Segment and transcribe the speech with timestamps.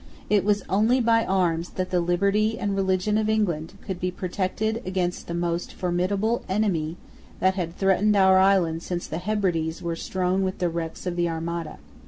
[0.31, 4.81] It was only by arms that the liberty and religion of England could be protected
[4.83, 6.97] against the most formidable enemy
[7.39, 11.29] that had threatened our island since the Hebrides were strown with the wrecks of the
[11.29, 11.77] Armada.